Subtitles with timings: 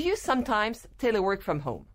[0.00, 1.86] you sometimes telework from home?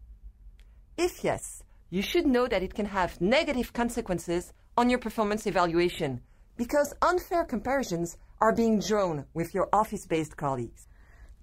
[0.97, 6.21] If yes, you should know that it can have negative consequences on your performance evaluation
[6.57, 10.87] because unfair comparisons are being drawn with your office based colleagues.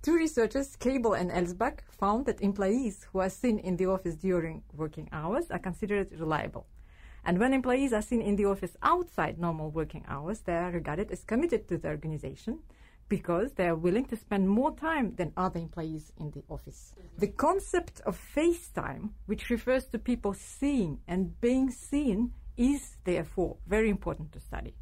[0.02, 4.62] Two researchers, Cable and Elsbach, found that employees who are seen in the office during
[4.74, 6.66] working hours are considered reliable.
[7.24, 11.10] And when employees are seen in the office outside normal working hours, they are regarded
[11.10, 12.60] as committed to the organization
[13.10, 16.94] because they are willing to spend more time than other employees in the office.
[17.18, 23.56] The concept of face time, which refers to people seeing and being seen, is therefore
[23.66, 24.74] very important to study.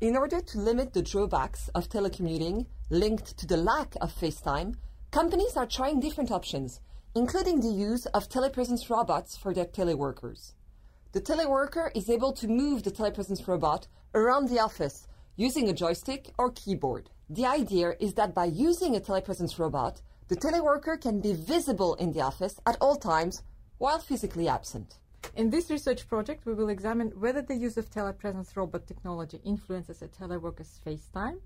[0.00, 4.74] In order to limit the drawbacks of telecommuting linked to the lack of face time,
[5.10, 6.80] companies are trying different options,
[7.14, 10.54] including the use of telepresence robots for their teleworkers.
[11.12, 16.32] The teleworker is able to move the telepresence robot around the office using a joystick
[16.38, 17.10] or keyboard.
[17.28, 22.12] The idea is that by using a telepresence robot, the teleworker can be visible in
[22.12, 23.42] the office at all times
[23.78, 24.98] while physically absent.
[25.34, 30.02] In this research project, we will examine whether the use of telepresence robot technology influences
[30.02, 31.40] a teleworker's face time.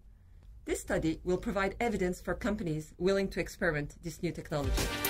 [0.64, 5.09] This study will provide evidence for companies willing to experiment this new technology.